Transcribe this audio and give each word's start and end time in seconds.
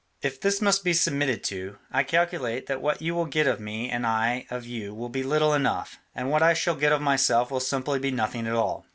If 0.23 0.41
this 0.41 0.61
must 0.63 0.83
be 0.83 0.93
submitted 0.93 1.43
to, 1.43 1.77
I 1.91 2.01
calculate 2.01 2.65
that 2.65 2.81
what 2.81 3.03
you 3.03 3.13
will 3.13 3.27
get 3.27 3.45
of 3.45 3.59
me 3.59 3.91
and 3.91 4.03
I 4.03 4.47
of 4.49 4.65
you 4.65 4.95
will 4.95 5.09
be 5.09 5.21
little 5.21 5.53
enough, 5.53 5.99
and 6.15 6.31
what 6.31 6.41
I 6.41 6.55
shall 6.55 6.73
get 6.73 6.91
of 6.91 7.01
myself 7.01 7.51
will 7.51 7.59
simply 7.59 7.99
be 7.99 8.09
nothing 8.09 8.47
at 8.47 8.53
all. 8.55 8.87